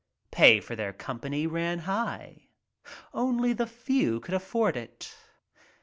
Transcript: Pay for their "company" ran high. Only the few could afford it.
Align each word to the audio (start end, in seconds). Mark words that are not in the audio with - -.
Pay 0.31 0.59
for 0.61 0.75
their 0.75 0.93
"company" 0.93 1.45
ran 1.45 1.77
high. 1.77 2.47
Only 3.13 3.53
the 3.53 3.67
few 3.67 4.19
could 4.19 4.33
afford 4.33 4.75
it. 4.75 5.15